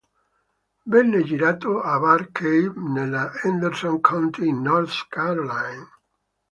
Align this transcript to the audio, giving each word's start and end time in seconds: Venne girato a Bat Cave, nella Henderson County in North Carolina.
Venne 0.93 1.21
girato 1.23 1.79
a 1.79 1.99
Bat 1.99 2.31
Cave, 2.31 2.73
nella 2.89 3.31
Henderson 3.43 3.99
County 4.01 4.47
in 4.47 4.59
North 4.63 5.05
Carolina. 5.09 5.87